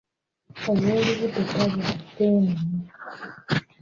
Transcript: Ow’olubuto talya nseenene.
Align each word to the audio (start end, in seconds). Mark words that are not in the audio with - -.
Ow’olubuto 0.71 1.41
talya 1.49 1.89
nseenene. 1.95 2.61